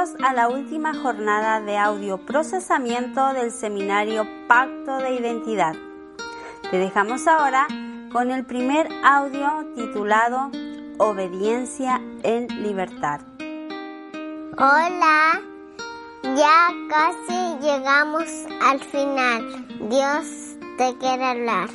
[0.00, 5.74] Bienvenidos a la última jornada de audio procesamiento del seminario Pacto de Identidad.
[6.70, 7.66] Te dejamos ahora
[8.10, 10.50] con el primer audio titulado
[10.96, 13.20] Obediencia en Libertad.
[14.56, 15.42] Hola,
[16.22, 18.24] ya casi llegamos
[18.62, 19.66] al final.
[19.90, 21.68] Dios te quiere hablar.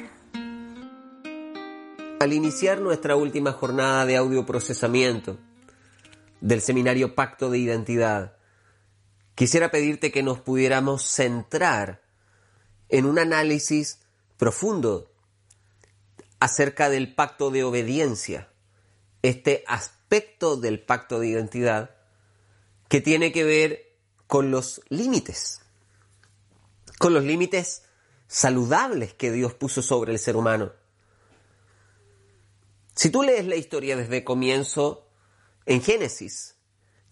[2.20, 5.38] Al iniciar nuestra última jornada de audio procesamiento,
[6.42, 8.38] del seminario Pacto de Identidad,
[9.36, 12.02] quisiera pedirte que nos pudiéramos centrar
[12.90, 14.00] en un análisis
[14.38, 15.12] profundo
[16.40, 18.50] acerca del pacto de obediencia,
[19.22, 21.96] este aspecto del pacto de identidad
[22.88, 23.96] que tiene que ver
[24.28, 25.62] con los límites,
[27.00, 27.84] con los límites
[28.28, 30.72] saludables que Dios puso sobre el ser humano.
[32.96, 35.05] Si tú lees la historia desde comienzo,
[35.66, 36.56] en Génesis,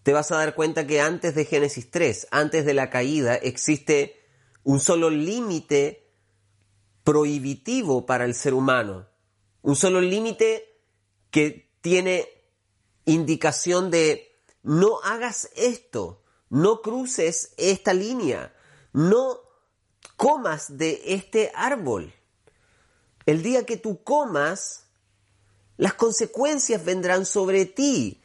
[0.03, 4.21] te vas a dar cuenta que antes de Génesis 3, antes de la caída, existe
[4.63, 6.11] un solo límite
[7.03, 9.07] prohibitivo para el ser humano,
[9.61, 10.81] un solo límite
[11.31, 12.27] que tiene
[13.05, 18.53] indicación de no hagas esto, no cruces esta línea,
[18.93, 19.39] no
[20.15, 22.13] comas de este árbol.
[23.25, 24.87] El día que tú comas,
[25.77, 28.22] las consecuencias vendrán sobre ti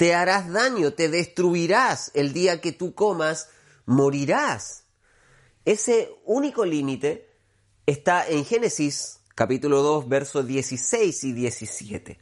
[0.00, 3.50] te harás daño, te destruirás el día que tú comas,
[3.84, 4.84] morirás.
[5.66, 7.28] Ese único límite
[7.84, 12.18] está en Génesis capítulo 2, versos 16 y 17.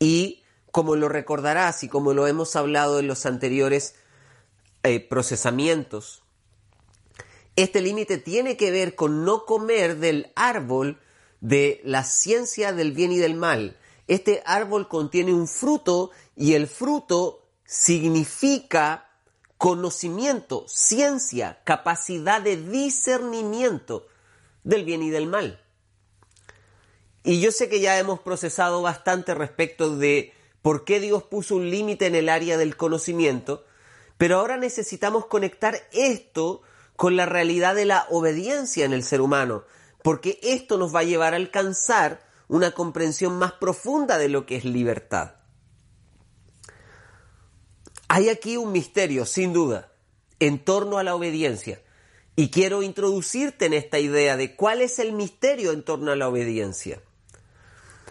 [0.00, 3.94] Y como lo recordarás y como lo hemos hablado en los anteriores
[4.82, 6.24] eh, procesamientos,
[7.54, 11.00] este límite tiene que ver con no comer del árbol
[11.40, 13.78] de la ciencia del bien y del mal.
[14.08, 19.08] Este árbol contiene un fruto y el fruto significa
[19.58, 24.06] conocimiento, ciencia, capacidad de discernimiento
[24.64, 25.62] del bien y del mal.
[27.24, 31.70] Y yo sé que ya hemos procesado bastante respecto de por qué Dios puso un
[31.70, 33.64] límite en el área del conocimiento,
[34.18, 36.62] pero ahora necesitamos conectar esto
[36.96, 39.64] con la realidad de la obediencia en el ser humano,
[40.02, 44.56] porque esto nos va a llevar a alcanzar una comprensión más profunda de lo que
[44.56, 45.41] es libertad.
[48.14, 49.90] Hay aquí un misterio, sin duda,
[50.38, 51.80] en torno a la obediencia.
[52.36, 56.28] Y quiero introducirte en esta idea de cuál es el misterio en torno a la
[56.28, 57.00] obediencia.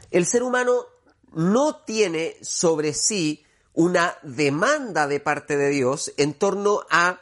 [0.10, 0.88] El ser humano
[1.34, 7.22] no tiene sobre sí una demanda de parte de Dios en torno a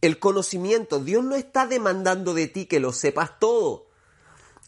[0.00, 1.00] el conocimiento.
[1.00, 3.88] Dios no está demandando de ti que lo sepas todo.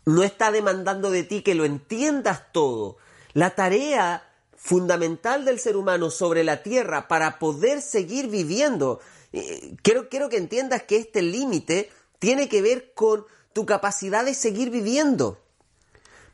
[0.04, 2.98] No está demandando de ti que lo entiendas todo.
[3.32, 4.25] La tarea
[4.66, 9.00] fundamental del ser humano sobre la tierra para poder seguir viviendo.
[9.32, 11.88] Eh, quiero, quiero que entiendas que este límite
[12.18, 15.38] tiene que ver con tu capacidad de seguir viviendo.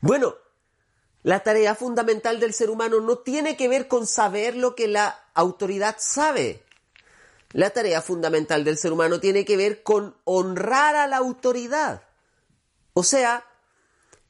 [0.01, 0.35] Bueno,
[1.21, 5.23] la tarea fundamental del ser humano no tiene que ver con saber lo que la
[5.35, 6.63] autoridad sabe.
[7.51, 12.01] La tarea fundamental del ser humano tiene que ver con honrar a la autoridad.
[12.93, 13.45] O sea,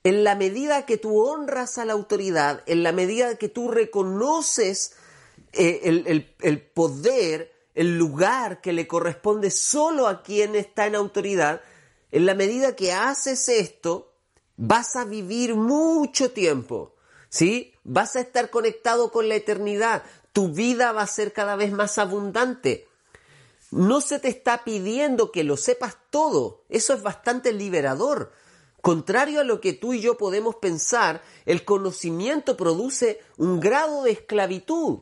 [0.04, 4.96] en la medida que tú honras a la autoridad, en la medida que tú reconoces
[5.54, 11.62] eh, el, el poder, el lugar que le corresponde solo a quien está en autoridad,
[12.12, 14.14] en la medida que haces esto,
[14.58, 16.96] vas a vivir mucho tiempo,
[17.30, 17.74] ¿sí?
[17.84, 21.98] Vas a estar conectado con la eternidad, tu vida va a ser cada vez más
[21.98, 22.88] abundante.
[23.72, 28.32] No se te está pidiendo que lo sepas todo, eso es bastante liberador.
[28.84, 34.12] Contrario a lo que tú y yo podemos pensar, el conocimiento produce un grado de
[34.12, 35.00] esclavitud.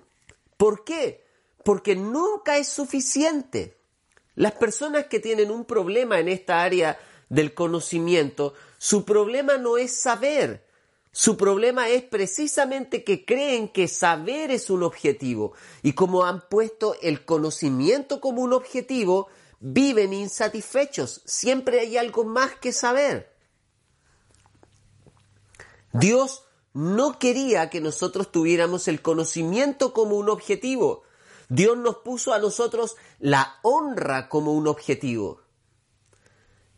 [0.56, 1.25] ¿Por qué?
[1.66, 3.80] Porque nunca es suficiente.
[4.36, 10.00] Las personas que tienen un problema en esta área del conocimiento, su problema no es
[10.00, 10.63] saber,
[11.12, 16.98] su problema es precisamente que creen que saber es un objetivo y como han puesto
[17.01, 19.27] el conocimiento como un objetivo,
[19.60, 23.31] viven insatisfechos, siempre hay algo más que saber.
[25.93, 26.43] Dios
[26.73, 31.03] no quería que nosotros tuviéramos el conocimiento como un objetivo.
[31.49, 35.41] Dios nos puso a nosotros la honra como un objetivo.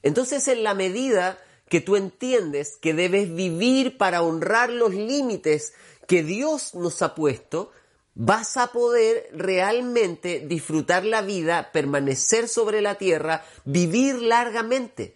[0.01, 1.37] Entonces, en la medida
[1.69, 5.73] que tú entiendes que debes vivir para honrar los límites
[6.07, 7.71] que Dios nos ha puesto,
[8.15, 15.15] vas a poder realmente disfrutar la vida, permanecer sobre la tierra, vivir largamente.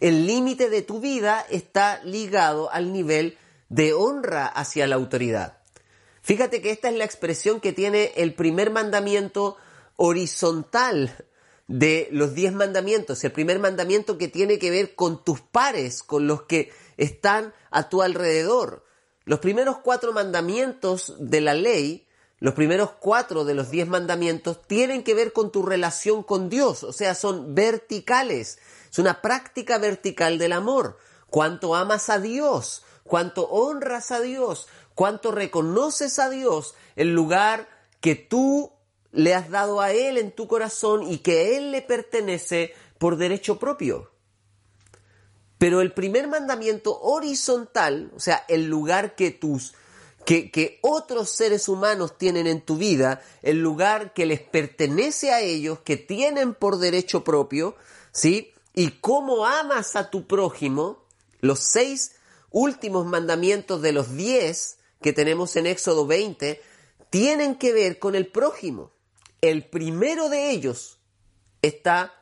[0.00, 3.38] El límite de tu vida está ligado al nivel
[3.68, 5.58] de honra hacia la autoridad.
[6.22, 9.56] Fíjate que esta es la expresión que tiene el primer mandamiento
[9.96, 11.24] horizontal
[11.68, 13.22] de los diez mandamientos.
[13.24, 17.88] El primer mandamiento que tiene que ver con tus pares, con los que están a
[17.88, 18.84] tu alrededor.
[19.24, 22.05] Los primeros cuatro mandamientos de la ley,
[22.38, 26.82] los primeros cuatro de los diez mandamientos, tienen que ver con tu relación con Dios,
[26.82, 28.58] o sea, son verticales.
[28.90, 30.98] Es una práctica vertical del amor.
[31.30, 37.68] Cuánto amas a Dios, cuánto honras a Dios, cuánto reconoces a Dios, el lugar
[38.00, 38.72] que tú
[39.12, 43.58] le has dado a Él en tu corazón y que Él le pertenece por derecho
[43.58, 44.10] propio.
[45.58, 49.74] Pero el primer mandamiento horizontal, o sea, el lugar que tus
[50.26, 55.78] que, otros seres humanos tienen en tu vida, el lugar que les pertenece a ellos,
[55.80, 57.76] que tienen por derecho propio,
[58.10, 58.52] ¿sí?
[58.74, 61.04] Y cómo amas a tu prójimo,
[61.40, 62.16] los seis
[62.50, 66.60] últimos mandamientos de los diez que tenemos en Éxodo 20,
[67.08, 68.90] tienen que ver con el prójimo.
[69.40, 70.98] El primero de ellos
[71.62, 72.12] está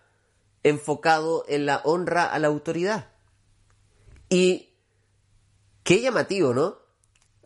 [0.63, 3.13] enfocado en la honra a la autoridad.
[4.29, 4.75] Y
[5.85, 6.84] qué llamativo, ¿no?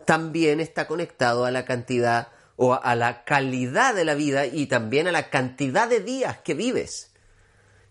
[0.09, 5.07] También está conectado a la cantidad o a la calidad de la vida y también
[5.07, 7.11] a la cantidad de días que vives.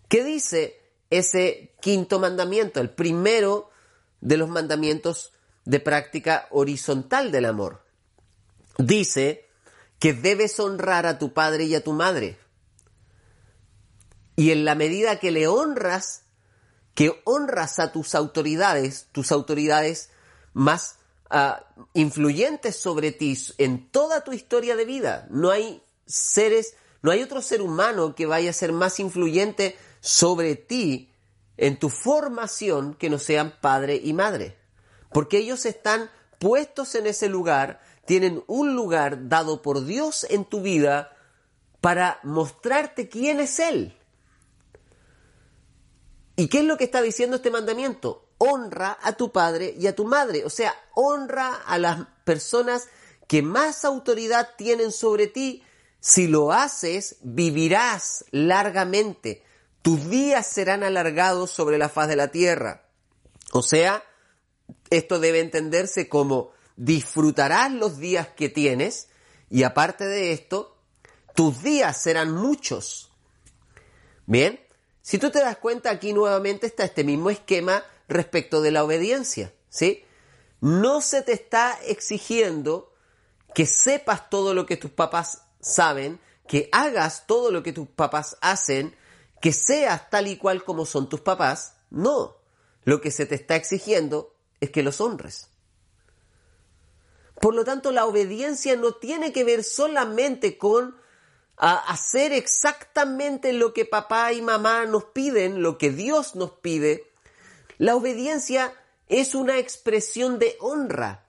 [0.08, 0.80] ¿Qué dice
[1.10, 2.80] ese quinto mandamiento?
[2.80, 3.70] El primero
[4.20, 5.32] de los mandamientos
[5.64, 7.84] de práctica horizontal del amor.
[8.78, 9.46] Dice
[10.00, 12.36] que debes honrar a tu padre y a tu madre.
[14.34, 16.24] Y en la medida que le honras,
[16.96, 20.10] que honras a tus autoridades, tus autoridades
[20.52, 20.97] más
[21.30, 21.64] ah,
[21.94, 25.26] influyentes sobre ti en toda tu historia de vida.
[25.30, 30.56] No hay seres, no hay otro ser humano que vaya a ser más influyente sobre
[30.56, 31.10] ti
[31.56, 34.56] en tu formación que no sean padre y madre.
[35.12, 40.62] Porque ellos están puestos en ese lugar, tienen un lugar dado por Dios en tu
[40.62, 41.16] vida
[41.80, 43.96] para mostrarte quién es Él.
[46.36, 48.27] ¿Y qué es lo que está diciendo este mandamiento?
[48.38, 50.44] Honra a tu padre y a tu madre.
[50.44, 52.88] O sea, honra a las personas
[53.26, 55.62] que más autoridad tienen sobre ti.
[56.00, 59.42] Si lo haces, vivirás largamente.
[59.82, 62.88] Tus días serán alargados sobre la faz de la tierra.
[63.52, 64.04] O sea,
[64.90, 69.08] esto debe entenderse como disfrutarás los días que tienes
[69.50, 70.76] y aparte de esto,
[71.34, 73.10] tus días serán muchos.
[74.26, 74.60] Bien,
[75.00, 79.52] si tú te das cuenta, aquí nuevamente está este mismo esquema respecto de la obediencia,
[79.68, 80.04] ¿sí?
[80.60, 82.92] No se te está exigiendo
[83.54, 88.36] que sepas todo lo que tus papás saben, que hagas todo lo que tus papás
[88.40, 88.96] hacen,
[89.40, 91.74] que seas tal y cual como son tus papás.
[91.90, 92.36] No,
[92.84, 95.48] lo que se te está exigiendo es que los honres.
[97.40, 100.96] Por lo tanto, la obediencia no tiene que ver solamente con
[101.56, 107.07] hacer exactamente lo que papá y mamá nos piden, lo que Dios nos pide,
[107.78, 108.74] la obediencia
[109.08, 111.24] es una expresión de honra.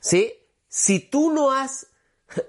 [0.00, 0.34] ¿Sí?
[0.68, 1.86] Si tú no has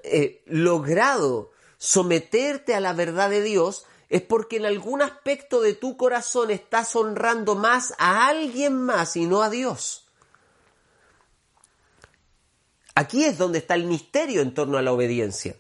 [0.03, 5.97] eh, logrado someterte a la verdad de Dios, es porque en algún aspecto de tu
[5.97, 10.07] corazón estás honrando más a alguien más y no a Dios.
[12.95, 15.55] Aquí es donde está el misterio en torno a la obediencia.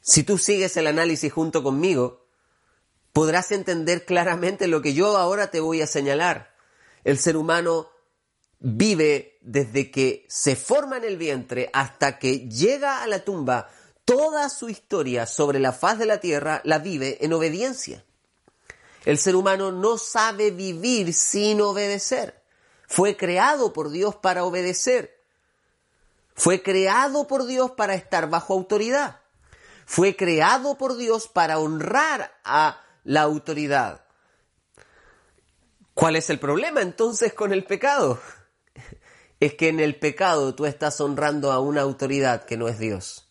[0.00, 2.25] Si tú sigues el análisis junto conmigo,
[3.16, 6.52] podrás entender claramente lo que yo ahora te voy a señalar.
[7.02, 7.88] El ser humano
[8.58, 13.70] vive desde que se forma en el vientre hasta que llega a la tumba,
[14.04, 18.04] toda su historia sobre la faz de la tierra la vive en obediencia.
[19.06, 22.42] El ser humano no sabe vivir sin obedecer.
[22.86, 25.24] Fue creado por Dios para obedecer.
[26.34, 29.20] Fue creado por Dios para estar bajo autoridad
[29.86, 34.04] fue creado por Dios para honrar a la autoridad.
[35.94, 38.20] ¿Cuál es el problema entonces con el pecado?
[39.38, 43.28] Es que en el pecado tú estás honrando a una autoridad que no es Dios.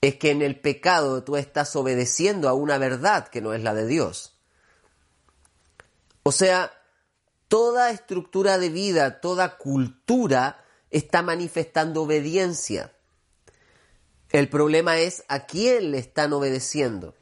[0.00, 3.74] Es que en el pecado tú estás obedeciendo a una verdad que no es la
[3.74, 4.40] de Dios.
[6.22, 6.72] O sea,
[7.48, 12.94] toda estructura de vida, toda cultura está manifestando obediencia.
[14.30, 17.14] El problema es a quién le están obedeciendo.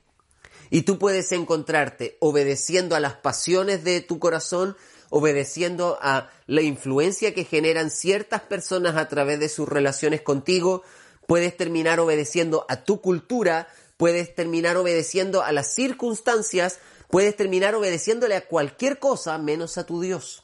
[0.71, 4.77] Y tú puedes encontrarte obedeciendo a las pasiones de tu corazón,
[5.11, 10.83] obedeciendo a la influencia que generan ciertas personas a través de sus relaciones contigo,
[11.27, 16.79] puedes terminar obedeciendo a tu cultura, puedes terminar obedeciendo a las circunstancias,
[17.11, 20.43] puedes terminar obedeciéndole a cualquier cosa menos a tu Dios.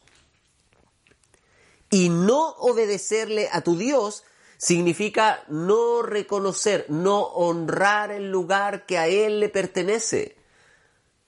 [1.91, 4.25] Y no obedecerle a tu Dios
[4.65, 10.39] significa no reconocer, no honrar el lugar que a Él le pertenece.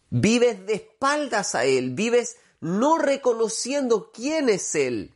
[0.09, 5.15] Vives de espaldas a Él, vives no reconociendo quién es Él.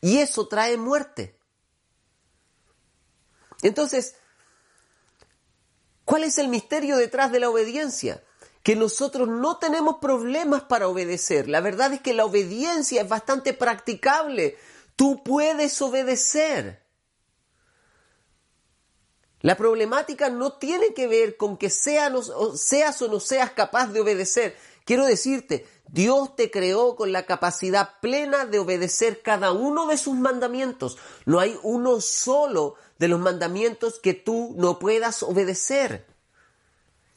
[0.00, 1.38] Y eso trae muerte.
[3.62, 4.16] Entonces,
[6.04, 8.20] ¿cuál es el misterio detrás de la obediencia?
[8.64, 11.48] Que nosotros no tenemos problemas para obedecer.
[11.48, 14.58] La verdad es que la obediencia es bastante practicable.
[14.96, 16.79] Tú puedes obedecer.
[19.42, 24.56] La problemática no tiene que ver con que seas o no seas capaz de obedecer.
[24.84, 30.14] Quiero decirte, Dios te creó con la capacidad plena de obedecer cada uno de sus
[30.14, 30.98] mandamientos.
[31.24, 36.06] No hay uno solo de los mandamientos que tú no puedas obedecer.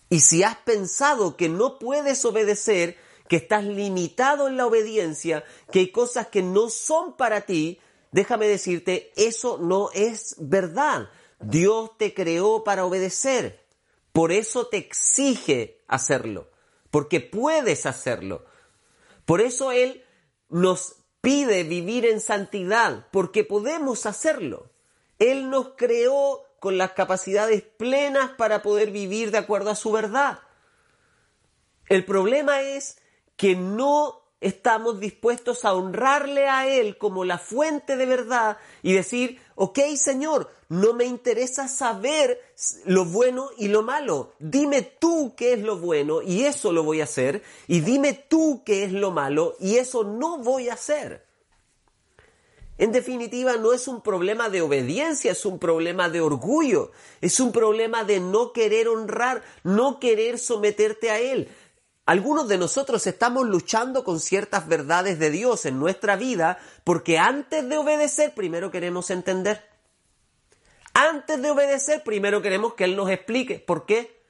[0.09, 5.79] Y si has pensado que no puedes obedecer, que estás limitado en la obediencia, que
[5.79, 7.79] hay cosas que no son para ti,
[8.11, 11.09] déjame decirte, eso no es verdad.
[11.45, 13.63] Dios te creó para obedecer.
[14.11, 16.49] Por eso te exige hacerlo,
[16.91, 18.45] porque puedes hacerlo.
[19.25, 20.03] Por eso Él
[20.49, 24.69] nos pide vivir en santidad, porque podemos hacerlo.
[25.19, 30.39] Él nos creó con las capacidades plenas para poder vivir de acuerdo a su verdad.
[31.87, 32.97] El problema es
[33.35, 39.39] que no estamos dispuestos a honrarle a Él como la fuente de verdad y decir,
[39.55, 42.39] ok Señor, no me interesa saber
[42.85, 44.33] lo bueno y lo malo.
[44.39, 47.43] Dime tú qué es lo bueno y eso lo voy a hacer.
[47.67, 51.25] Y dime tú qué es lo malo y eso no voy a hacer.
[52.79, 57.51] En definitiva, no es un problema de obediencia, es un problema de orgullo, es un
[57.51, 61.49] problema de no querer honrar, no querer someterte a Él.
[62.05, 67.67] Algunos de nosotros estamos luchando con ciertas verdades de Dios en nuestra vida porque antes
[67.69, 69.63] de obedecer primero queremos entender.
[70.93, 74.21] Antes de obedecer primero queremos que Él nos explique por qué.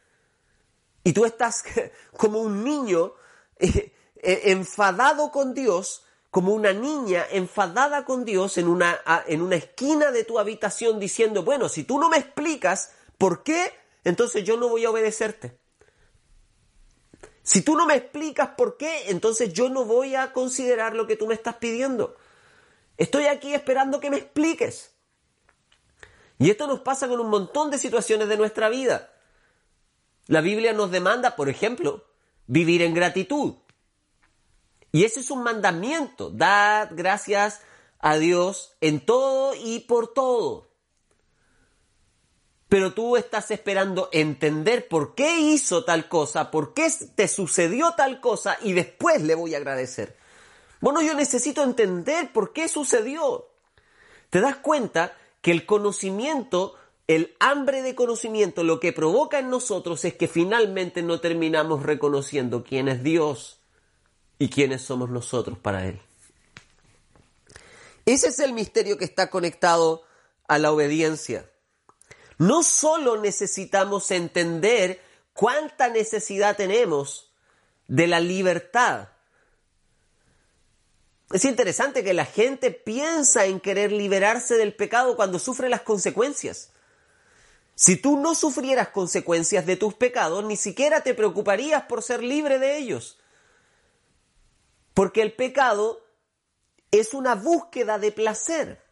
[1.03, 1.63] Y tú estás
[2.17, 3.13] como un niño
[3.57, 9.55] eh, eh, enfadado con Dios, como una niña enfadada con Dios en una, en una
[9.55, 14.57] esquina de tu habitación diciendo, bueno, si tú no me explicas por qué, entonces yo
[14.57, 15.62] no voy a obedecerte.
[17.43, 21.17] Si tú no me explicas por qué, entonces yo no voy a considerar lo que
[21.17, 22.15] tú me estás pidiendo.
[22.97, 24.95] Estoy aquí esperando que me expliques.
[26.39, 29.11] Y esto nos pasa con un montón de situaciones de nuestra vida.
[30.27, 32.05] La Biblia nos demanda, por ejemplo,
[32.47, 33.55] vivir en gratitud.
[34.93, 36.29] Y ese es un mandamiento.
[36.29, 37.61] Dad gracias
[37.99, 40.72] a Dios en todo y por todo
[42.73, 48.19] pero tú estás esperando entender por qué hizo tal cosa, por qué te sucedió tal
[48.19, 50.17] cosa y después le voy a agradecer.
[50.81, 53.47] Bueno, yo necesito entender por qué sucedió.
[54.31, 56.73] ¿Te das cuenta que el conocimiento,
[57.05, 62.63] el hambre de conocimiento, lo que provoca en nosotros es que finalmente no terminamos reconociendo
[62.63, 63.59] quién es Dios
[64.39, 66.01] y quiénes somos nosotros para Él?
[68.07, 70.01] Ese es el misterio que está conectado
[70.47, 71.47] a la obediencia.
[72.43, 75.01] No solo necesitamos entender
[75.33, 77.31] cuánta necesidad tenemos
[77.87, 79.07] de la libertad.
[81.31, 86.71] Es interesante que la gente piensa en querer liberarse del pecado cuando sufre las consecuencias.
[87.75, 92.59] Si tú no sufrieras consecuencias de tus pecados, ni siquiera te preocuparías por ser libre
[92.59, 93.19] de ellos.
[94.93, 96.05] Porque el pecado
[96.91, 98.83] es una búsqueda de placer.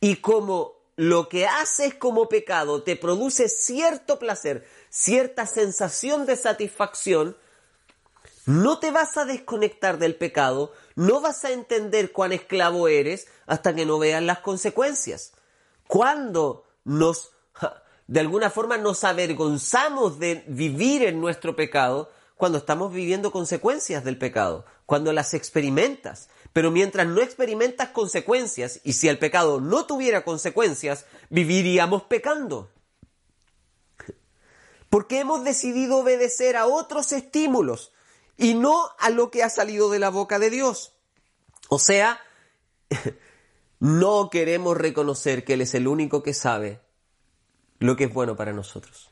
[0.00, 7.36] Y como lo que haces como pecado te produce cierto placer, cierta sensación de satisfacción,
[8.44, 13.74] no te vas a desconectar del pecado, no vas a entender cuán esclavo eres hasta
[13.74, 15.32] que no veas las consecuencias.
[15.86, 17.30] Cuando nos,
[18.06, 24.18] de alguna forma, nos avergonzamos de vivir en nuestro pecado, cuando estamos viviendo consecuencias del
[24.18, 26.28] pecado, cuando las experimentas.
[26.52, 32.70] Pero mientras no experimentas consecuencias, y si el pecado no tuviera consecuencias, viviríamos pecando.
[34.90, 37.92] Porque hemos decidido obedecer a otros estímulos
[38.36, 40.92] y no a lo que ha salido de la boca de Dios.
[41.70, 42.20] O sea,
[43.80, 46.80] no queremos reconocer que Él es el único que sabe
[47.78, 49.10] lo que es bueno para nosotros.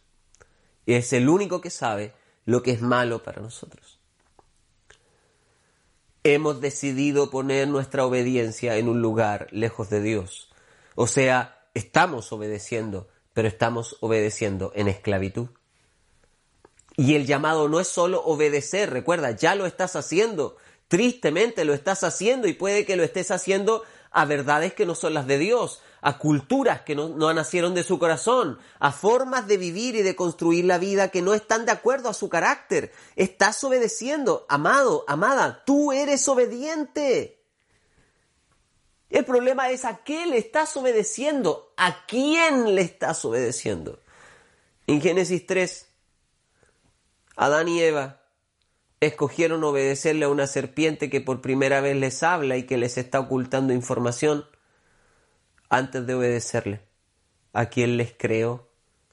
[0.84, 2.12] Y es el único que sabe
[2.44, 3.99] lo que es malo para nosotros
[6.24, 10.50] hemos decidido poner nuestra obediencia en un lugar lejos de Dios.
[10.94, 15.48] O sea, estamos obedeciendo, pero estamos obedeciendo en esclavitud.
[16.96, 20.56] Y el llamado no es solo obedecer, recuerda, ya lo estás haciendo,
[20.88, 25.14] tristemente lo estás haciendo y puede que lo estés haciendo a verdades que no son
[25.14, 29.56] las de Dios, a culturas que no, no, nacieron de su corazón, a formas de
[29.56, 32.92] vivir y de construir la vida que no están de acuerdo a su carácter.
[33.16, 37.42] Estás obedeciendo, amado, amada, tú eres obediente.
[39.10, 44.00] El problema es a qué le estás obedeciendo, a quién le estás obedeciendo.
[44.86, 45.88] En Génesis 3,
[47.36, 48.20] Adán y Eva
[49.00, 53.18] escogieron obedecerle a una serpiente que por primera vez les habla y que les está
[53.18, 54.44] ocultando información
[55.70, 56.82] antes de obedecerle.
[57.52, 58.68] A quien les creó,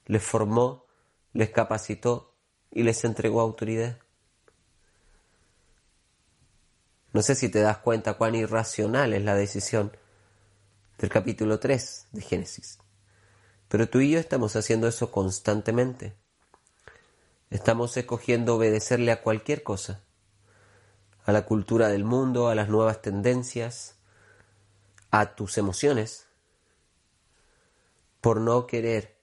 [0.06, 0.86] les formó,
[1.34, 2.36] les capacitó
[2.72, 3.98] y les entregó autoridad.
[7.14, 9.96] No sé si te das cuenta cuán irracional es la decisión
[10.98, 12.80] del capítulo 3 de Génesis.
[13.70, 16.16] Pero tú y yo estamos haciendo eso constantemente.
[17.50, 20.04] Estamos escogiendo obedecerle a cualquier cosa,
[21.26, 23.96] a la cultura del mundo, a las nuevas tendencias,
[25.12, 26.27] a tus emociones,
[28.28, 29.22] por no querer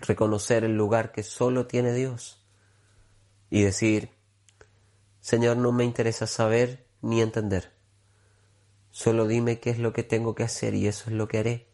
[0.00, 2.44] reconocer el lugar que solo tiene Dios
[3.50, 4.10] y decir,
[5.20, 7.72] Señor, no me interesa saber ni entender.
[8.90, 11.68] Solo dime qué es lo que tengo que hacer y eso es lo que haré.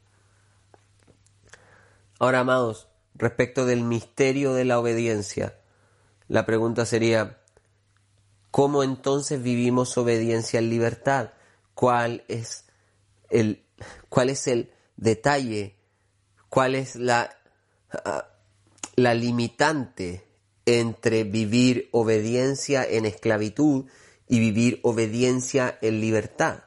[2.19, 5.59] Ahora, amados, respecto del misterio de la obediencia,
[6.29, 7.41] la pregunta sería,
[8.51, 11.31] ¿cómo entonces vivimos obediencia en libertad?
[11.73, 12.67] ¿Cuál es
[13.31, 13.65] el,
[14.11, 15.77] cuál es el detalle?
[16.57, 17.37] ¿Cuál es la,
[17.93, 18.29] ah,
[18.95, 20.25] la limitante
[20.65, 23.85] entre vivir obediencia en esclavitud
[24.27, 26.65] y vivir obediencia en libertad.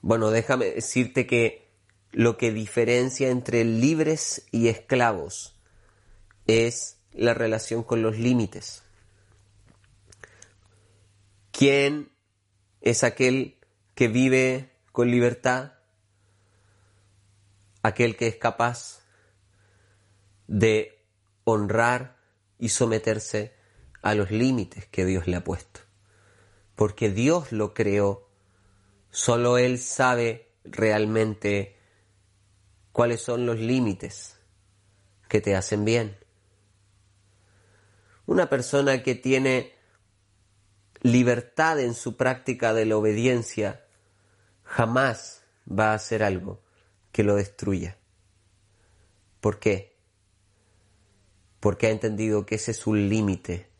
[0.00, 1.68] Bueno, déjame decirte que
[2.12, 5.58] lo que diferencia entre libres y esclavos
[6.46, 8.84] es la relación con los límites.
[11.50, 12.12] ¿Quién
[12.80, 13.58] es aquel
[13.96, 15.75] que vive con libertad?
[17.86, 19.04] Aquel que es capaz
[20.48, 21.06] de
[21.44, 22.16] honrar
[22.58, 23.54] y someterse
[24.02, 25.82] a los límites que Dios le ha puesto.
[26.74, 28.28] Porque Dios lo creó,
[29.12, 31.78] solo Él sabe realmente
[32.90, 34.36] cuáles son los límites
[35.28, 36.18] que te hacen bien.
[38.26, 39.76] Una persona que tiene
[41.02, 43.86] libertad en su práctica de la obediencia
[44.64, 46.65] jamás va a hacer algo
[47.16, 47.96] que lo destruya.
[49.40, 49.96] ¿Por qué?
[51.60, 53.70] Porque ha entendido que ese es un límite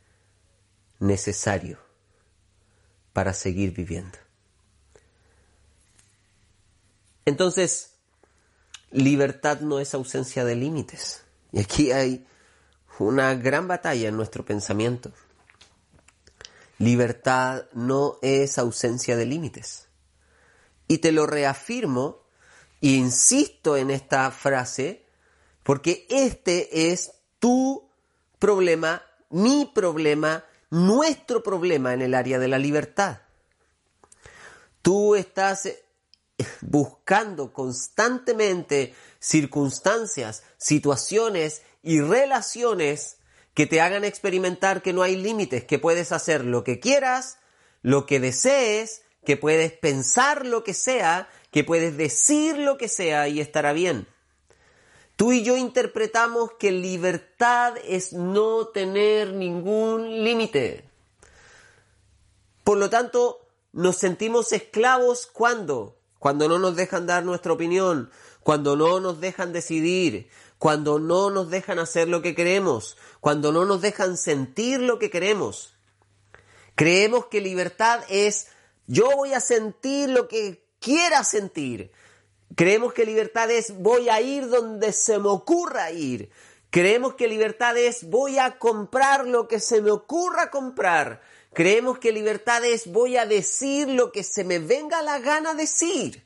[1.00, 1.78] necesario
[3.12, 4.16] para seguir viviendo.
[7.26, 7.96] Entonces,
[8.90, 11.22] libertad no es ausencia de límites.
[11.52, 12.26] Y aquí hay
[12.98, 15.12] una gran batalla en nuestro pensamiento.
[16.78, 19.88] Libertad no es ausencia de límites.
[20.88, 22.24] Y te lo reafirmo
[22.94, 25.06] insisto en esta frase
[25.62, 27.90] porque este es tu
[28.38, 33.18] problema, mi problema, nuestro problema en el área de la libertad.
[34.82, 35.68] Tú estás
[36.60, 43.18] buscando constantemente circunstancias, situaciones y relaciones
[43.54, 47.38] que te hagan experimentar que no hay límites, que puedes hacer lo que quieras,
[47.82, 53.28] lo que desees, que puedes pensar lo que sea, que puedes decir lo que sea
[53.28, 54.06] y estará bien.
[55.16, 60.84] Tú y yo interpretamos que libertad es no tener ningún límite.
[62.62, 68.10] Por lo tanto, nos sentimos esclavos cuando, cuando no nos dejan dar nuestra opinión,
[68.42, 73.64] cuando no nos dejan decidir, cuando no nos dejan hacer lo que queremos, cuando no
[73.64, 75.74] nos dejan sentir lo que queremos.
[76.74, 78.48] Creemos que libertad es
[78.86, 81.90] yo voy a sentir lo que quiera sentir.
[82.54, 86.30] Creemos que libertad es voy a ir donde se me ocurra ir.
[86.70, 91.22] Creemos que libertad es voy a comprar lo que se me ocurra comprar.
[91.52, 96.24] Creemos que libertad es voy a decir lo que se me venga la gana decir.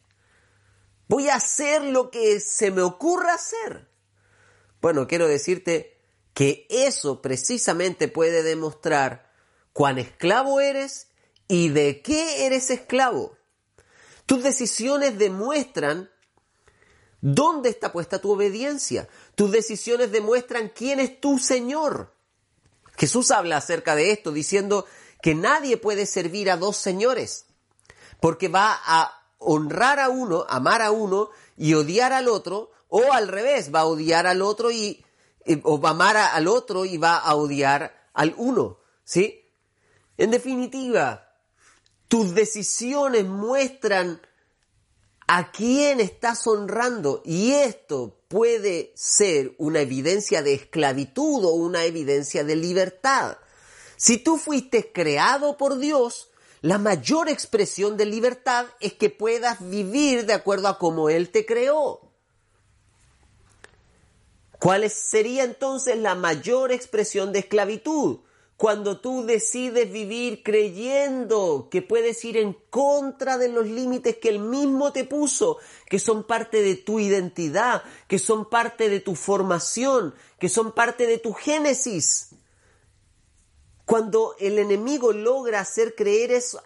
[1.09, 3.89] Voy a hacer lo que se me ocurra hacer.
[4.83, 5.97] Bueno, quiero decirte
[6.35, 9.33] que eso precisamente puede demostrar
[9.73, 11.09] cuán esclavo eres
[11.49, 13.40] y de qué eres esclavo.
[14.31, 16.09] Tus decisiones demuestran
[17.21, 19.09] dónde está puesta tu obediencia.
[19.35, 22.15] Tus decisiones demuestran quién es tu Señor.
[22.97, 24.87] Jesús habla acerca de esto diciendo
[25.21, 27.47] que nadie puede servir a dos señores,
[28.21, 33.27] porque va a honrar a uno, amar a uno y odiar al otro, o al
[33.27, 35.05] revés, va a odiar al otro y
[35.45, 39.45] eh, o va a amar al otro y va a odiar al uno, ¿sí?
[40.17, 41.30] En definitiva,
[42.11, 44.21] tus decisiones muestran
[45.33, 47.23] ¿A quién estás honrando?
[47.25, 53.37] Y esto puede ser una evidencia de esclavitud o una evidencia de libertad.
[53.97, 56.31] Si tú fuiste creado por Dios,
[56.63, 61.47] la mayor expresión de libertad es que puedas vivir de acuerdo a cómo Él te
[61.47, 62.11] creó.
[64.59, 68.19] ¿Cuál sería entonces la mayor expresión de esclavitud?
[68.61, 74.39] Cuando tú decides vivir creyendo que puedes ir en contra de los límites que Él
[74.39, 75.57] mismo te puso,
[75.89, 81.07] que son parte de tu identidad, que son parte de tu formación, que son parte
[81.07, 82.33] de tu génesis.
[83.87, 86.61] Cuando el enemigo logra hacer creer eso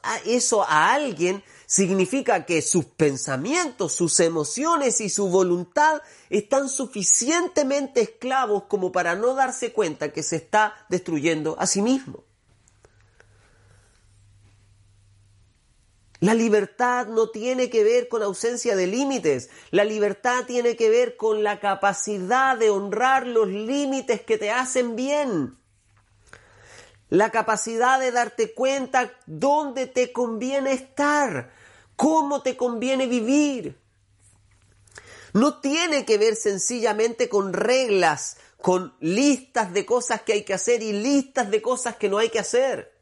[0.65, 8.93] a, alguien, significa que sus pensamientos, sus emociones y su voluntad están suficientemente esclavos como
[8.93, 12.25] para no darse cuenta que se está destruyendo a sí mismo.
[16.21, 21.17] La libertad no tiene que ver con ausencia de límites, la libertad tiene que ver
[21.17, 25.59] con la capacidad de honrar los límites que te hacen bien
[27.15, 31.53] la capacidad de darte cuenta dónde te conviene estar,
[31.95, 33.79] cómo te conviene vivir.
[35.33, 40.83] No tiene que ver sencillamente con reglas, con listas de cosas que hay que hacer
[40.83, 42.93] y listas de cosas que no hay que hacer.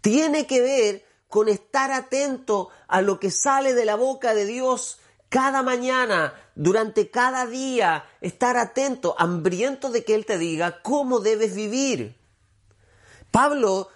[0.00, 4.98] Tiene que ver con estar atento a lo que sale de la boca de Dios
[5.28, 11.54] cada mañana, durante cada día, estar atento, hambriento de que Él te diga cómo debes
[11.54, 12.15] vivir.
[13.30, 13.88] Pablo,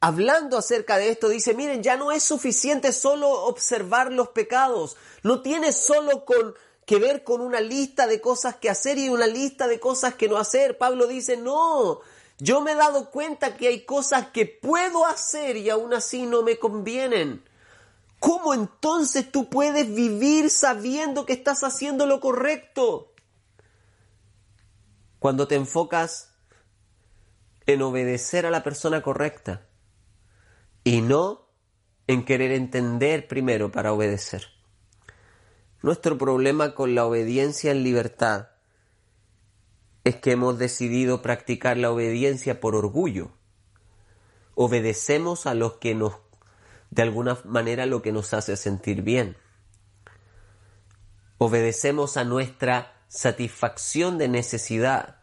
[0.00, 5.42] hablando acerca de esto, dice, miren, ya no es suficiente solo observar los pecados, no
[5.42, 6.54] tiene solo con
[6.86, 10.28] que ver con una lista de cosas que hacer y una lista de cosas que
[10.28, 10.78] no hacer.
[10.78, 12.00] Pablo dice, no,
[12.38, 16.42] yo me he dado cuenta que hay cosas que puedo hacer y aún así no
[16.42, 17.44] me convienen.
[18.20, 23.12] ¿Cómo entonces tú puedes vivir sabiendo que estás haciendo lo correcto?
[25.18, 26.30] Cuando te enfocas
[27.66, 29.66] en obedecer a la persona correcta
[30.84, 31.48] y no
[32.06, 34.46] en querer entender primero para obedecer.
[35.82, 38.48] Nuestro problema con la obediencia en libertad
[40.04, 43.32] es que hemos decidido practicar la obediencia por orgullo.
[44.54, 46.14] Obedecemos a los que nos,
[46.90, 49.36] de alguna manera, lo que nos hace sentir bien.
[51.38, 55.16] Obedecemos a nuestra satisfacción de necesidad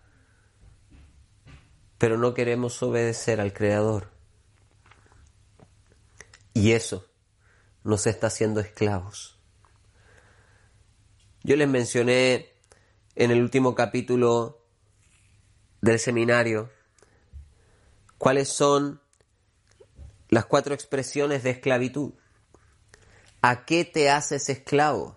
[2.03, 4.11] pero no queremos obedecer al Creador.
[6.53, 7.07] Y eso
[7.85, 9.39] nos está haciendo esclavos.
[11.43, 12.51] Yo les mencioné
[13.15, 14.65] en el último capítulo
[15.79, 16.69] del seminario
[18.17, 18.99] cuáles son
[20.27, 22.11] las cuatro expresiones de esclavitud.
[23.41, 25.15] ¿A qué te haces esclavo?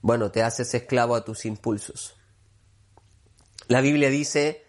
[0.00, 2.16] Bueno, te haces esclavo a tus impulsos.
[3.68, 4.63] La Biblia dice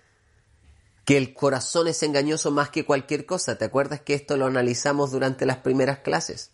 [1.05, 3.57] que el corazón es engañoso más que cualquier cosa.
[3.57, 6.51] ¿Te acuerdas que esto lo analizamos durante las primeras clases?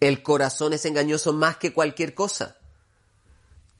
[0.00, 2.58] El corazón es engañoso más que cualquier cosa.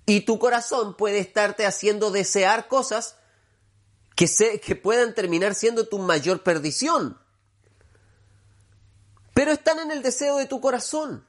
[0.06, 3.16] Y tu corazón puede estarte haciendo desear cosas
[4.16, 7.20] que, que puedan terminar siendo tu mayor perdición.
[9.34, 11.26] Pero están en el deseo de tu corazón.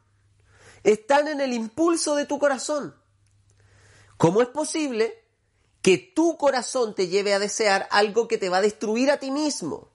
[0.84, 2.96] Están en el impulso de tu corazón.
[4.18, 5.21] ¿Cómo es posible
[5.82, 9.32] que tu corazón te lleve a desear algo que te va a destruir a ti
[9.32, 9.90] mismo.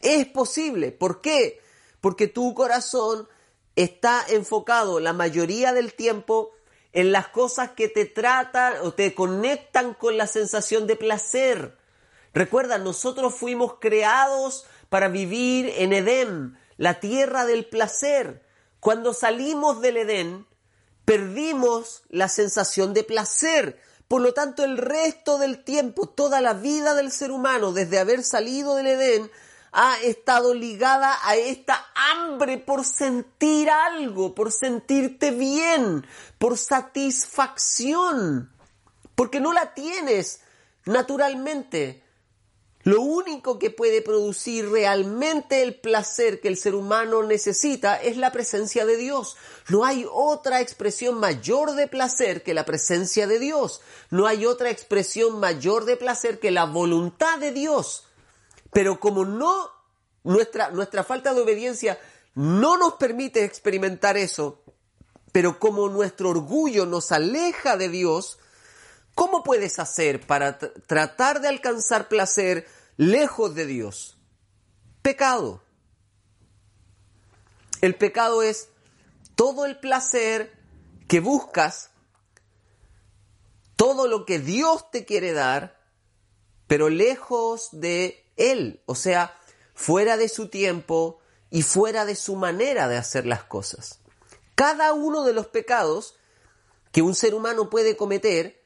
[0.00, 0.92] Es posible.
[0.92, 1.60] ¿Por qué?
[2.00, 3.28] Porque tu corazón
[3.76, 6.52] está enfocado la mayoría del tiempo
[6.92, 11.76] en las cosas que te tratan o te conectan con la sensación de placer.
[12.32, 18.44] Recuerda, nosotros fuimos creados para vivir en Edén, la tierra del placer.
[18.80, 20.46] Cuando salimos del Edén,
[21.04, 23.80] perdimos la sensación de placer.
[24.10, 28.24] Por lo tanto, el resto del tiempo, toda la vida del ser humano, desde haber
[28.24, 29.30] salido del Edén,
[29.70, 36.04] ha estado ligada a esta hambre por sentir algo, por sentirte bien,
[36.38, 38.52] por satisfacción,
[39.14, 40.40] porque no la tienes
[40.86, 42.02] naturalmente.
[42.82, 48.32] Lo único que puede producir realmente el placer que el ser humano necesita es la
[48.32, 49.36] presencia de Dios.
[49.68, 53.82] No hay otra expresión mayor de placer que la presencia de Dios.
[54.10, 58.04] No hay otra expresión mayor de placer que la voluntad de Dios.
[58.72, 59.70] Pero como no,
[60.24, 61.98] nuestra, nuestra falta de obediencia
[62.34, 64.62] no nos permite experimentar eso,
[65.32, 68.38] pero como nuestro orgullo nos aleja de Dios,
[69.20, 74.16] ¿Cómo puedes hacer para tratar de alcanzar placer lejos de Dios?
[75.02, 75.62] Pecado.
[77.82, 78.70] El pecado es
[79.34, 80.58] todo el placer
[81.06, 81.90] que buscas,
[83.76, 85.78] todo lo que Dios te quiere dar,
[86.66, 89.38] pero lejos de Él, o sea,
[89.74, 93.98] fuera de su tiempo y fuera de su manera de hacer las cosas.
[94.54, 96.14] Cada uno de los pecados
[96.90, 98.59] que un ser humano puede cometer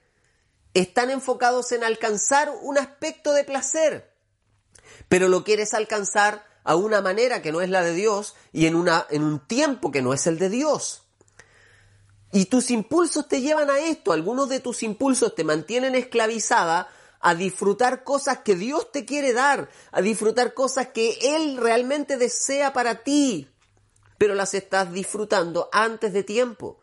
[0.75, 4.13] están enfocados en alcanzar un aspecto de placer,
[5.09, 8.75] pero lo quieres alcanzar a una manera que no es la de Dios y en,
[8.75, 11.03] una, en un tiempo que no es el de Dios.
[12.33, 16.89] Y tus impulsos te llevan a esto, algunos de tus impulsos te mantienen esclavizada
[17.21, 22.73] a disfrutar cosas que Dios te quiere dar, a disfrutar cosas que Él realmente desea
[22.73, 23.49] para ti,
[24.19, 26.81] pero las estás disfrutando antes de tiempo,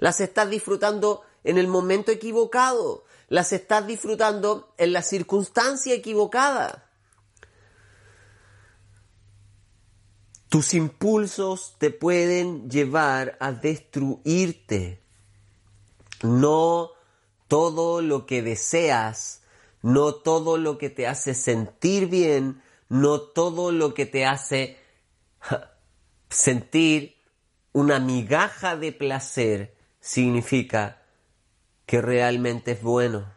[0.00, 6.90] las estás disfrutando en el momento equivocado, las estás disfrutando en la circunstancia equivocada.
[10.48, 15.02] Tus impulsos te pueden llevar a destruirte.
[16.22, 16.92] No
[17.48, 19.42] todo lo que deseas,
[19.82, 24.78] no todo lo que te hace sentir bien, no todo lo que te hace
[26.30, 27.16] sentir
[27.72, 31.03] una migaja de placer significa
[31.86, 33.32] que realmente es bueno.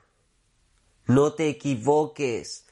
[1.06, 2.68] No te equivoques.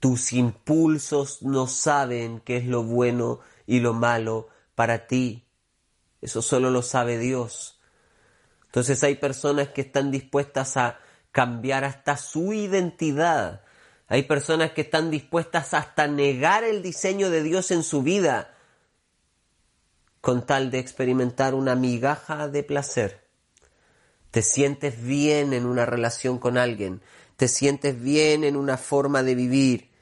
[0.00, 5.46] Tus impulsos no saben qué es lo bueno y lo malo para ti.
[6.20, 7.80] Eso solo lo sabe Dios.
[8.66, 10.98] Entonces hay personas que están dispuestas a
[11.30, 13.62] cambiar hasta su identidad.
[14.08, 18.54] Hay personas que están dispuestas hasta negar el diseño de Dios en su vida
[20.20, 23.21] con tal de experimentar una migaja de placer.
[24.32, 27.02] Te sientes bien en una relación con alguien,
[27.36, 29.92] te sientes bien en una forma de vivir,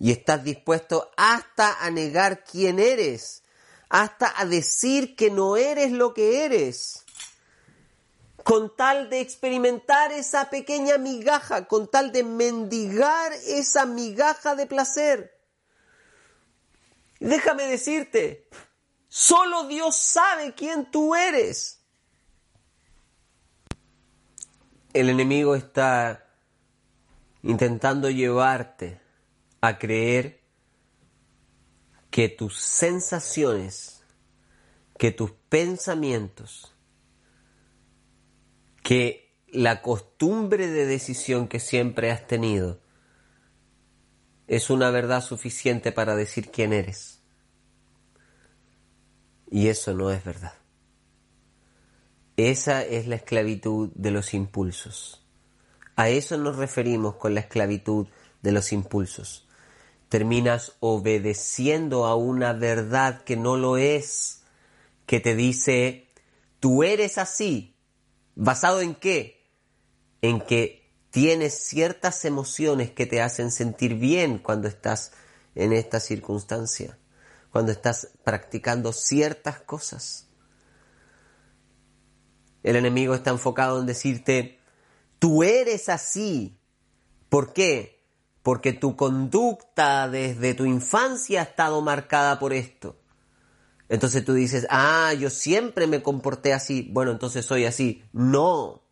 [0.00, 3.44] y estás dispuesto hasta a negar quién eres,
[3.88, 7.04] hasta a decir que no eres lo que eres,
[8.42, 15.38] con tal de experimentar esa pequeña migaja, con tal de mendigar esa migaja de placer.
[17.20, 18.48] Déjame decirte,
[19.08, 21.77] solo Dios sabe quién tú eres.
[24.92, 26.26] El enemigo está
[27.42, 29.00] intentando llevarte
[29.60, 30.40] a creer
[32.10, 34.02] que tus sensaciones,
[34.98, 36.74] que tus pensamientos,
[38.82, 42.80] que la costumbre de decisión que siempre has tenido
[44.46, 47.20] es una verdad suficiente para decir quién eres.
[49.50, 50.57] Y eso no es verdad.
[52.38, 55.22] Esa es la esclavitud de los impulsos.
[55.96, 58.06] A eso nos referimos con la esclavitud
[58.40, 59.48] de los impulsos
[60.08, 64.42] terminas obedeciendo a una verdad que no lo es,
[65.06, 66.08] que te dice,
[66.60, 67.76] tú eres así,
[68.34, 69.46] basado en qué?
[70.22, 75.12] En que tienes ciertas emociones que te hacen sentir bien cuando estás
[75.54, 76.98] en esta circunstancia,
[77.50, 80.27] cuando estás practicando ciertas cosas.
[82.62, 84.58] El enemigo está enfocado en decirte,
[85.18, 86.58] tú eres así.
[87.28, 87.98] ¿Por qué?
[88.48, 92.96] porque tu conducta desde tu infancia ha estado marcada por esto.
[93.90, 98.02] Entonces tú dices, ah, yo siempre me comporté así, bueno, entonces soy así.
[98.10, 98.84] No.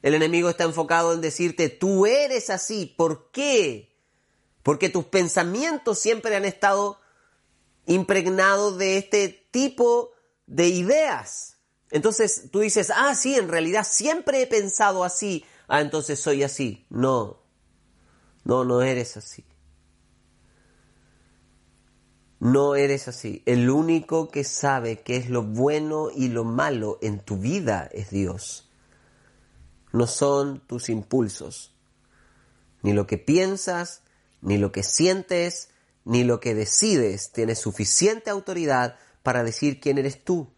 [0.00, 2.86] El enemigo está enfocado en decirte, tú eres así.
[2.96, 3.94] ¿Por qué?
[4.62, 6.98] Porque tus pensamientos siempre han estado
[7.84, 10.12] impregnados de este tipo
[10.46, 11.57] de ideas.
[11.90, 15.44] Entonces tú dices, ah, sí, en realidad siempre he pensado así.
[15.68, 16.86] Ah, entonces soy así.
[16.90, 17.42] No.
[18.44, 19.44] No, no eres así.
[22.40, 23.42] No eres así.
[23.46, 28.10] El único que sabe qué es lo bueno y lo malo en tu vida es
[28.10, 28.70] Dios.
[29.92, 31.74] No son tus impulsos,
[32.82, 34.02] ni lo que piensas,
[34.40, 35.70] ni lo que sientes,
[36.04, 40.52] ni lo que decides tiene suficiente autoridad para decir quién eres tú.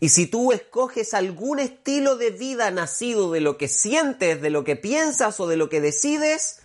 [0.00, 4.62] Y si tú escoges algún estilo de vida nacido de lo que sientes, de lo
[4.62, 6.60] que piensas o de lo que decides,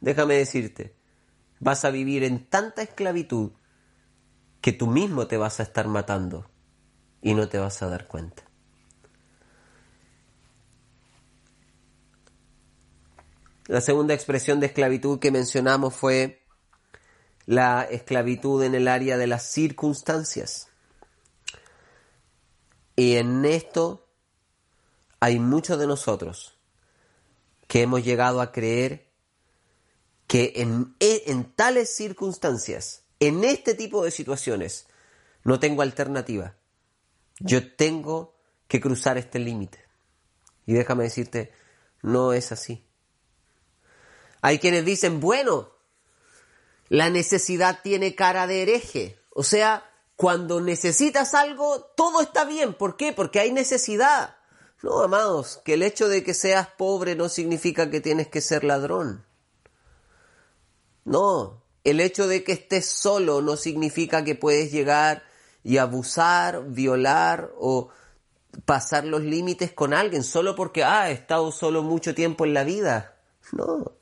[0.00, 0.94] déjame decirte,
[1.60, 3.52] vas a vivir en tanta esclavitud
[4.60, 6.50] que tú mismo te vas a estar matando
[7.22, 8.44] y no te vas a dar cuenta.
[13.66, 16.42] La segunda expresión de esclavitud que mencionamos fue
[17.44, 20.68] la esclavitud en el área de las circunstancias.
[22.98, 24.08] Y en esto
[25.20, 26.58] hay muchos de nosotros
[27.68, 29.06] que hemos llegado a creer
[30.26, 34.88] que en, en tales circunstancias, en este tipo de situaciones,
[35.44, 36.56] no tengo alternativa.
[37.38, 38.34] Yo tengo
[38.66, 39.78] que cruzar este límite.
[40.66, 41.52] Y déjame decirte,
[42.02, 42.84] no es así.
[44.40, 45.70] Hay quienes dicen, bueno,
[46.88, 49.20] la necesidad tiene cara de hereje.
[49.30, 49.87] O sea,
[50.18, 52.74] cuando necesitas algo, todo está bien.
[52.74, 53.12] ¿Por qué?
[53.12, 54.34] Porque hay necesidad.
[54.82, 58.64] No, amados, que el hecho de que seas pobre no significa que tienes que ser
[58.64, 59.24] ladrón.
[61.04, 65.22] No, el hecho de que estés solo no significa que puedes llegar
[65.62, 67.90] y abusar, violar o
[68.64, 72.64] pasar los límites con alguien solo porque ah, ha estado solo mucho tiempo en la
[72.64, 73.14] vida.
[73.52, 73.92] No.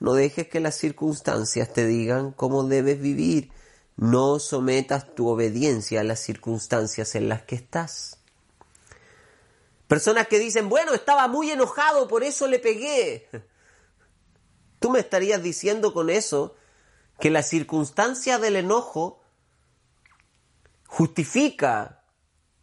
[0.00, 3.52] No dejes que las circunstancias te digan cómo debes vivir.
[4.00, 8.16] No sometas tu obediencia a las circunstancias en las que estás.
[9.88, 13.28] Personas que dicen, bueno, estaba muy enojado, por eso le pegué.
[14.78, 16.56] Tú me estarías diciendo con eso
[17.20, 19.20] que la circunstancia del enojo
[20.86, 22.02] justifica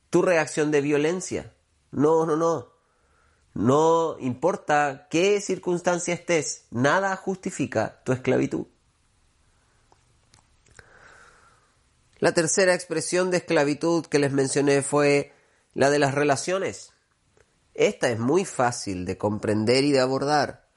[0.10, 1.54] tu reacción de violencia.
[1.92, 2.74] No, no, no.
[3.54, 8.66] No importa qué circunstancia estés, nada justifica tu esclavitud.
[12.20, 15.34] La tercera expresión de esclavitud que les mencioné fue
[15.74, 16.94] la de las relaciones.
[17.74, 20.68] Esta es muy fácil de comprender y de abordar.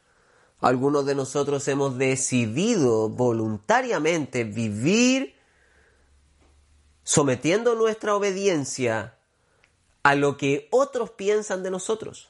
[0.60, 5.34] Algunos de nosotros hemos decidido voluntariamente vivir
[7.02, 9.16] sometiendo nuestra obediencia
[10.02, 12.28] a lo que otros piensan de nosotros.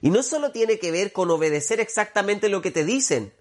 [0.00, 3.32] Y no solo tiene que ver con obedecer exactamente lo que te dicen,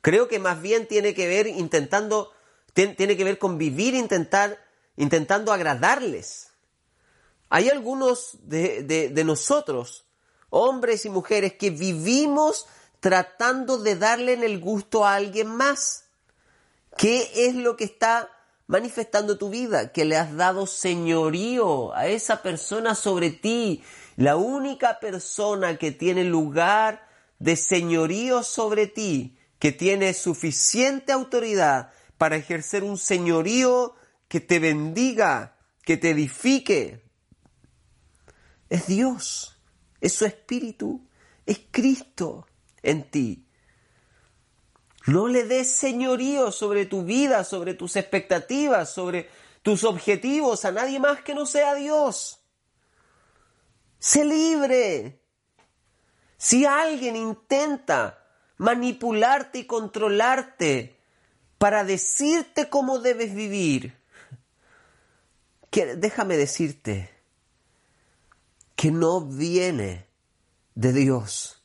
[0.00, 2.30] creo que más bien tiene que ver intentando,
[2.74, 4.58] tiene que ver con vivir intentar,
[4.96, 6.48] intentando agradarles.
[7.48, 10.04] Hay algunos de, de, nosotros,
[10.50, 12.66] hombres y mujeres, que vivimos
[12.98, 16.06] tratando de darle en el gusto a alguien más.
[16.96, 18.28] ¿Qué es lo que está
[18.66, 19.92] manifestando tu vida?
[19.92, 23.84] Que le has dado señorío a esa persona sobre ti.
[24.16, 27.06] La única persona que tiene lugar
[27.38, 33.94] de señorío sobre ti, que tiene suficiente autoridad para ejercer un señorío
[34.28, 37.04] que te bendiga, que te edifique,
[38.68, 39.60] es Dios,
[40.00, 41.06] es su Espíritu,
[41.46, 42.46] es Cristo
[42.82, 43.46] en ti.
[45.06, 49.28] No le des señorío sobre tu vida, sobre tus expectativas, sobre
[49.62, 52.40] tus objetivos a nadie más que no sea Dios.
[53.98, 55.22] Sé libre.
[56.36, 58.24] Si alguien intenta
[58.58, 60.93] manipularte y controlarte
[61.58, 63.96] para decirte cómo debes vivir,
[65.96, 67.10] déjame decirte,
[68.76, 70.06] que no viene
[70.74, 71.62] de Dios.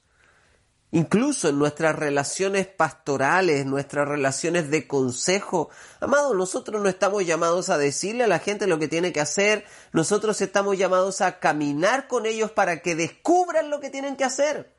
[0.91, 5.69] Incluso en nuestras relaciones pastorales, nuestras relaciones de consejo.
[5.99, 9.65] Amado, nosotros no estamos llamados a decirle a la gente lo que tiene que hacer,
[9.93, 14.78] nosotros estamos llamados a caminar con ellos para que descubran lo que tienen que hacer.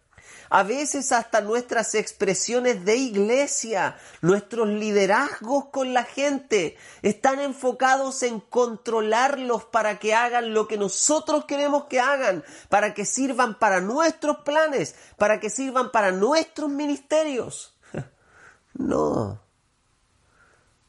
[0.53, 8.41] A veces hasta nuestras expresiones de iglesia, nuestros liderazgos con la gente, están enfocados en
[8.41, 14.39] controlarlos para que hagan lo que nosotros queremos que hagan, para que sirvan para nuestros
[14.39, 17.77] planes, para que sirvan para nuestros ministerios.
[18.75, 19.41] No.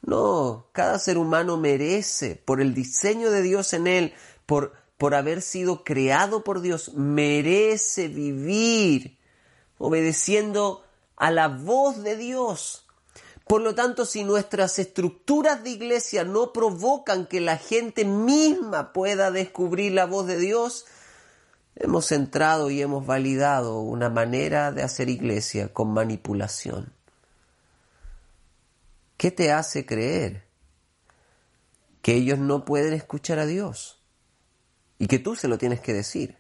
[0.02, 4.14] No, cada ser humano merece, por el diseño de Dios en él,
[4.46, 9.21] por, por haber sido creado por Dios, merece vivir
[9.82, 10.84] obedeciendo
[11.16, 12.86] a la voz de Dios.
[13.48, 19.32] Por lo tanto, si nuestras estructuras de iglesia no provocan que la gente misma pueda
[19.32, 20.86] descubrir la voz de Dios,
[21.76, 26.94] hemos entrado y hemos validado una manera de hacer iglesia con manipulación.
[29.18, 30.46] ¿Qué te hace creer
[32.02, 34.02] que ellos no pueden escuchar a Dios
[34.98, 36.38] y que tú se lo tienes que decir?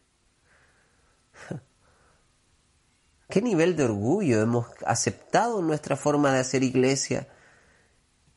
[3.31, 7.29] ¿Qué nivel de orgullo hemos aceptado nuestra forma de hacer iglesia?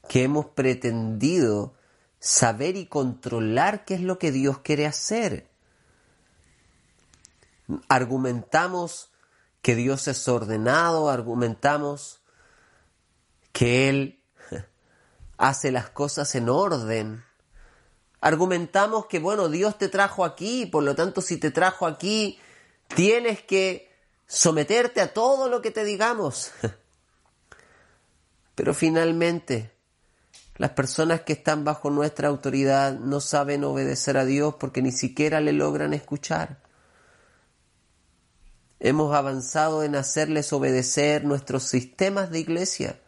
[0.08, 1.74] Que hemos pretendido
[2.20, 5.50] saber y controlar qué es lo que Dios quiere hacer.
[7.88, 9.10] Argumentamos
[9.62, 12.20] que Dios es ordenado, argumentamos
[13.50, 14.22] que Él
[15.38, 17.24] hace las cosas en orden.
[18.20, 22.38] Argumentamos que, bueno, Dios te trajo aquí, por lo tanto, si te trajo aquí,
[22.94, 23.92] tienes que
[24.26, 26.52] someterte a todo lo que te digamos.
[28.54, 29.72] Pero finalmente,
[30.56, 35.40] las personas que están bajo nuestra autoridad no saben obedecer a Dios porque ni siquiera
[35.40, 36.62] le logran escuchar.
[38.78, 43.00] Hemos avanzado en hacerles obedecer nuestros sistemas de iglesia,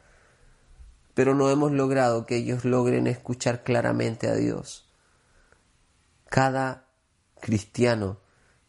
[1.14, 4.88] pero no hemos logrado que ellos logren escuchar claramente a Dios.
[6.28, 6.88] Cada
[7.40, 8.18] cristiano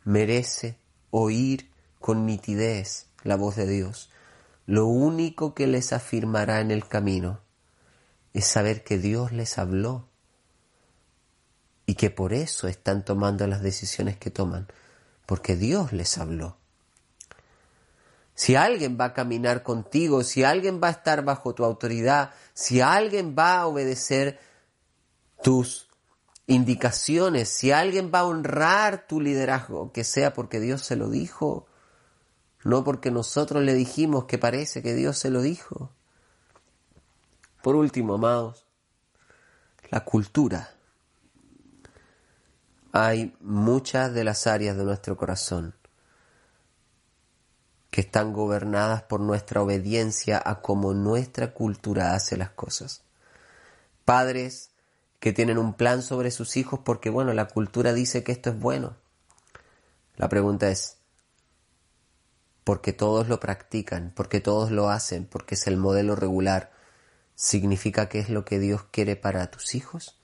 [0.04, 0.78] merece
[1.10, 4.10] oír con nitidez la voz de Dios.
[4.66, 7.41] Lo único que les afirmará en el camino
[8.34, 10.08] es saber que Dios les habló
[11.86, 14.68] y que por eso están tomando las decisiones que toman,
[15.26, 16.58] porque Dios les habló.
[18.36, 22.82] Si alguien va a caminar contigo, si alguien va a estar bajo tu autoridad, si
[22.82, 24.39] alguien va a obedecer
[25.41, 25.88] tus
[26.45, 31.68] indicaciones, si alguien va a honrar tu liderazgo, que sea porque Dios se lo dijo,
[32.68, 35.89] no porque nosotros le dijimos que parece que Dios se lo dijo.
[37.63, 38.65] Por último, amados,
[39.89, 40.76] la cultura.
[42.91, 45.76] Hay muchas de las áreas de nuestro corazón
[47.89, 53.01] que están gobernadas por nuestra obediencia a cómo nuestra cultura hace las cosas.
[54.03, 54.72] Padres
[55.22, 58.59] que tienen un plan sobre sus hijos porque, bueno, la cultura dice que esto es
[58.59, 58.97] bueno.
[60.18, 60.97] La pregunta es,
[62.68, 64.11] ¿por qué todos lo practican?
[64.13, 65.26] ¿Por qué todos lo hacen?
[65.26, 66.74] ¿Porque es el modelo regular?
[67.34, 70.20] ¿Significa que es lo que Dios quiere para tus hijos?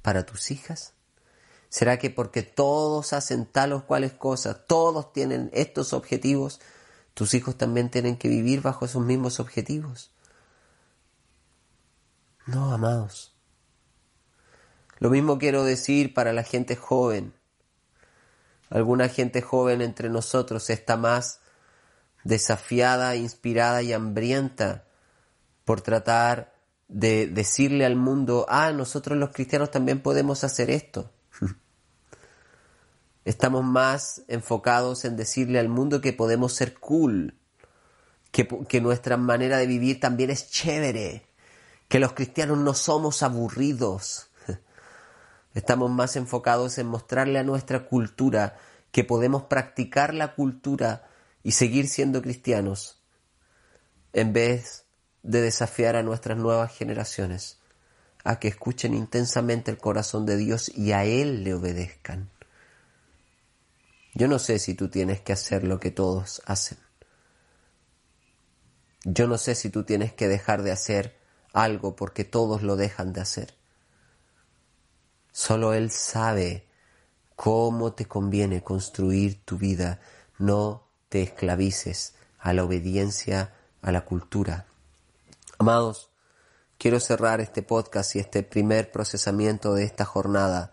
[0.00, 0.92] ¿Para tus hijas?
[1.70, 6.60] ¿Será que porque todos hacen tal o cuales cosas, todos tienen estos objetivos,
[7.14, 10.12] tus hijos también tienen que vivir bajo esos mismos objetivos.
[12.46, 13.34] No, amados.
[15.00, 17.34] Lo mismo quiero decir para la gente joven.
[18.70, 21.41] Alguna gente joven entre nosotros está más
[22.24, 24.84] desafiada, inspirada y hambrienta
[25.64, 26.52] por tratar
[26.88, 31.10] de decirle al mundo, ah, nosotros los cristianos también podemos hacer esto.
[33.24, 37.34] Estamos más enfocados en decirle al mundo que podemos ser cool,
[38.30, 41.26] que, que, nuestra manera de vivir también es chévere,
[41.88, 44.28] que los cristianos no somos aburridos.
[45.54, 48.56] Estamos más enfocados en mostrarle a nuestra cultura
[48.90, 51.08] que podemos practicar la cultura
[51.42, 53.02] y seguir siendo cristianos,
[54.12, 54.84] en vez
[55.22, 57.58] de desafiar a nuestras nuevas generaciones
[58.24, 62.30] a que escuchen intensamente el corazón de Dios y a Él le obedezcan.
[64.14, 66.78] Yo no sé si tú tienes que hacer lo que todos hacen.
[69.04, 71.16] Yo no sé si tú tienes que dejar de hacer
[71.52, 73.54] algo porque todos lo dejan de hacer.
[75.32, 76.68] Solo Él sabe
[77.34, 80.00] cómo te conviene construir tu vida.
[80.38, 83.52] No te esclavices a la obediencia
[83.82, 84.64] a la cultura.
[85.58, 86.08] Amados,
[86.78, 90.72] quiero cerrar este podcast y este primer procesamiento de esta jornada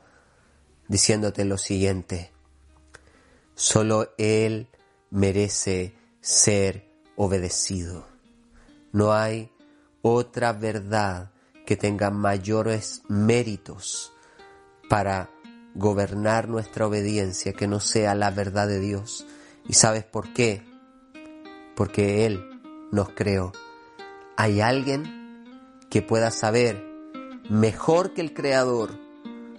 [0.87, 2.31] diciéndote lo siguiente.
[3.53, 4.69] Solo Él
[5.09, 8.07] merece ser obedecido.
[8.93, 9.51] No hay
[10.01, 11.31] otra verdad
[11.65, 14.13] que tenga mayores méritos
[14.89, 15.29] para
[15.75, 19.25] gobernar nuestra obediencia que no sea la verdad de Dios.
[19.69, 20.65] ¿Y sabes por qué?
[21.77, 22.59] Porque Él
[22.91, 23.53] nos creó.
[24.35, 25.45] ¿Hay alguien
[25.89, 26.85] que pueda saber
[27.49, 28.91] mejor que el Creador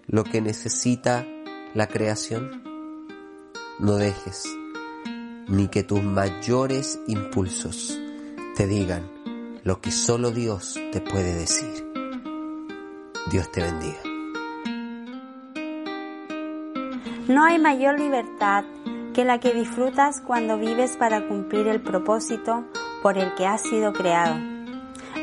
[0.06, 1.26] lo que necesita
[1.72, 2.60] la creación?
[3.80, 4.44] no dejes
[5.48, 7.98] ni que tus mayores impulsos
[8.54, 9.10] te digan
[9.64, 11.86] lo que solo Dios te puede decir.
[13.30, 14.00] Dios te bendiga.
[17.28, 18.64] No hay mayor libertad
[19.20, 22.64] que la que disfrutas cuando vives para cumplir el propósito
[23.02, 24.34] por el que has sido creado.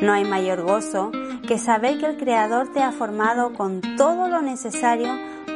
[0.00, 1.10] No hay mayor gozo
[1.48, 5.08] que saber que el Creador te ha formado con todo lo necesario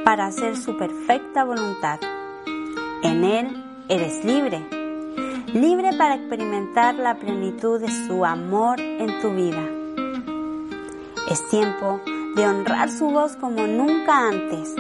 [0.05, 2.01] para hacer su perfecta voluntad.
[3.05, 4.67] En Él eres libre,
[5.55, 9.63] libre para experimentar la plenitud de su amor en tu vida.
[11.31, 12.01] Es tiempo
[12.35, 14.75] de honrar su voz como nunca antes,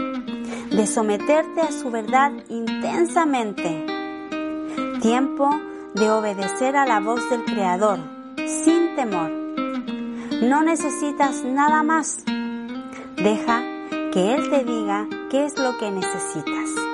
[0.76, 3.86] de someterte a su verdad intensamente.
[5.00, 5.50] Tiempo
[5.94, 7.98] de obedecer a la voz del Creador
[8.64, 9.30] sin temor.
[10.42, 12.24] No necesitas nada más.
[13.16, 13.62] Deja
[14.12, 16.91] que Él te diga qué es lo que necesitas.